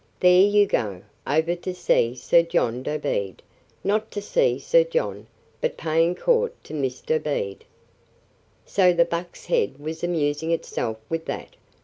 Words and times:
"There 0.19 0.41
you 0.41 0.65
go, 0.65 1.03
over 1.27 1.55
to 1.57 1.75
see 1.75 2.15
Sir 2.15 2.41
John 2.41 2.81
Dobede, 2.81 3.43
not 3.83 4.09
to 4.13 4.19
see 4.19 4.57
Sir 4.57 4.83
John, 4.83 5.27
but 5.61 5.77
paying 5.77 6.15
court 6.15 6.55
to 6.63 6.73
Miss 6.73 7.01
Dobede." 7.01 7.65
"So 8.65 8.93
the 8.93 9.05
Buck's 9.05 9.45
Head 9.45 9.77
was 9.77 10.03
amusing 10.03 10.49
itself 10.49 10.97
with 11.07 11.25
that!" 11.25 11.55